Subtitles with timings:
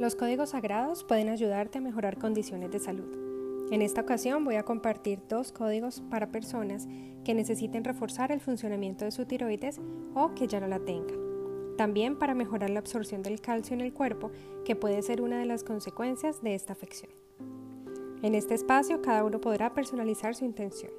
[0.00, 3.24] Los códigos sagrados pueden ayudarte a mejorar condiciones de salud.
[3.70, 6.88] En esta ocasión voy a compartir dos códigos para personas
[7.24, 9.80] que necesiten reforzar el funcionamiento de su tiroides
[10.14, 11.16] o que ya no la tengan.
[11.76, 14.32] También para mejorar la absorción del calcio en el cuerpo,
[14.64, 17.12] que puede ser una de las consecuencias de esta afección.
[18.22, 20.92] En este espacio cada uno podrá personalizar su intención.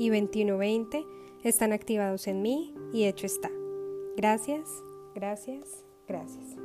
[0.00, 1.06] y 2120
[1.44, 3.50] están activados en mí y hecho está.
[4.16, 4.82] Gracias,
[5.14, 6.59] gracias, gracias.